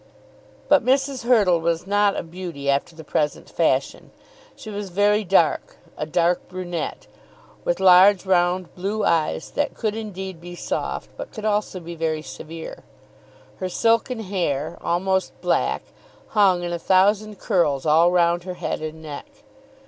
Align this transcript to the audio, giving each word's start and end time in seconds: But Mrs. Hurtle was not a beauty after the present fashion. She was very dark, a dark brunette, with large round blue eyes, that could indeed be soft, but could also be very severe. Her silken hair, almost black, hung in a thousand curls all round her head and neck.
But 0.67 0.83
Mrs. 0.83 1.25
Hurtle 1.25 1.59
was 1.59 1.85
not 1.85 2.17
a 2.17 2.23
beauty 2.23 2.71
after 2.71 2.95
the 2.95 3.03
present 3.03 3.47
fashion. 3.47 4.09
She 4.55 4.71
was 4.71 4.89
very 4.89 5.23
dark, 5.23 5.77
a 5.95 6.07
dark 6.07 6.47
brunette, 6.49 7.05
with 7.63 7.79
large 7.79 8.25
round 8.25 8.73
blue 8.73 9.05
eyes, 9.05 9.51
that 9.51 9.75
could 9.75 9.95
indeed 9.95 10.41
be 10.41 10.55
soft, 10.55 11.11
but 11.17 11.31
could 11.31 11.45
also 11.45 11.79
be 11.79 11.93
very 11.93 12.23
severe. 12.23 12.83
Her 13.57 13.69
silken 13.69 14.21
hair, 14.21 14.75
almost 14.81 15.39
black, 15.39 15.83
hung 16.29 16.63
in 16.63 16.73
a 16.73 16.79
thousand 16.79 17.37
curls 17.37 17.85
all 17.85 18.11
round 18.11 18.41
her 18.43 18.55
head 18.55 18.81
and 18.81 19.03
neck. 19.03 19.27